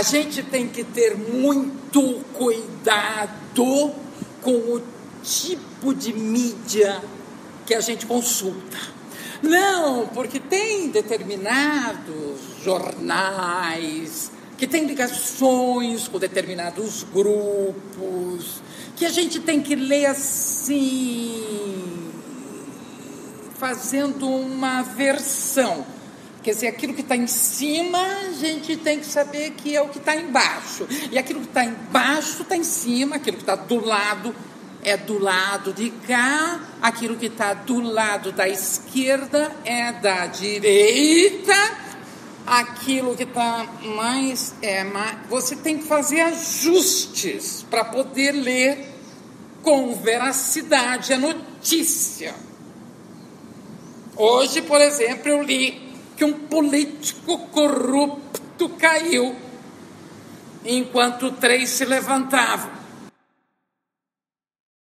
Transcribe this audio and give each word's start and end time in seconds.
A 0.00 0.02
gente 0.02 0.42
tem 0.42 0.66
que 0.66 0.82
ter 0.82 1.14
muito 1.14 2.24
cuidado 2.32 3.92
com 4.40 4.50
o 4.50 4.82
tipo 5.22 5.92
de 5.92 6.14
mídia 6.14 7.02
que 7.66 7.74
a 7.74 7.82
gente 7.82 8.06
consulta. 8.06 8.78
Não, 9.42 10.06
porque 10.06 10.40
tem 10.40 10.88
determinados 10.88 12.40
jornais 12.64 14.32
que 14.56 14.66
têm 14.66 14.86
ligações 14.86 16.08
com 16.08 16.18
determinados 16.18 17.04
grupos, 17.12 18.62
que 18.96 19.04
a 19.04 19.10
gente 19.10 19.38
tem 19.38 19.60
que 19.60 19.74
ler 19.74 20.06
assim, 20.06 21.44
fazendo 23.58 24.26
uma 24.26 24.80
versão. 24.80 25.84
Quer 26.42 26.52
dizer, 26.52 26.68
aquilo 26.68 26.94
que 26.94 27.02
está 27.02 27.14
em 27.14 27.26
cima, 27.26 27.98
a 27.98 28.32
gente 28.32 28.76
tem 28.76 28.98
que 28.98 29.06
saber 29.06 29.50
que 29.50 29.76
é 29.76 29.82
o 29.82 29.88
que 29.88 29.98
está 29.98 30.16
embaixo. 30.16 30.86
E 31.10 31.18
aquilo 31.18 31.40
que 31.40 31.48
está 31.48 31.64
embaixo 31.64 32.42
está 32.42 32.56
em 32.56 32.64
cima, 32.64 33.16
aquilo 33.16 33.36
que 33.36 33.42
está 33.42 33.56
do 33.56 33.84
lado 33.84 34.34
é 34.82 34.96
do 34.96 35.18
lado 35.18 35.72
de 35.72 35.90
cá, 35.90 36.60
aquilo 36.80 37.16
que 37.16 37.26
está 37.26 37.52
do 37.52 37.80
lado 37.80 38.32
da 38.32 38.48
esquerda 38.48 39.54
é 39.64 39.92
da 39.92 40.26
direita, 40.26 41.52
aquilo 42.46 43.14
que 43.14 43.24
está 43.24 43.66
mais 43.94 44.54
é 44.62 44.82
mais. 44.82 45.18
Você 45.28 45.56
tem 45.56 45.78
que 45.78 45.84
fazer 45.84 46.20
ajustes 46.22 47.66
para 47.68 47.84
poder 47.84 48.32
ler 48.32 48.88
com 49.62 49.94
veracidade 49.96 51.12
a 51.12 51.18
notícia. 51.18 52.34
Hoje, 54.16 54.62
por 54.62 54.80
exemplo, 54.80 55.28
eu 55.28 55.42
li 55.42 55.89
que 56.20 56.24
um 56.26 56.34
político 56.34 57.38
corrupto 57.46 58.68
caiu 58.78 59.34
enquanto 60.66 61.32
três 61.32 61.70
se 61.70 61.86
levantavam. 61.86 62.70